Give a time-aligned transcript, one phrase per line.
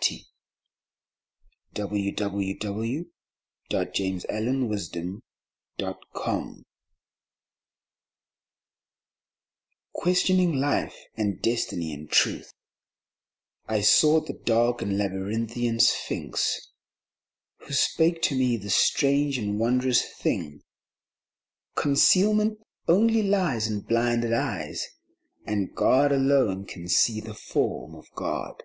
[0.00, 0.26] Practice
[1.74, 3.12] and perception
[9.92, 12.52] Questioning Life and Destiny and Truth,
[13.66, 16.70] I sought the dark and labyrinthine Sphinx,
[17.66, 20.62] Who spake to me this strange and wondrous thing
[21.74, 24.86] :—"Concealment only lies in blinded eyes,
[25.44, 28.62] And God alone can see the Form of God."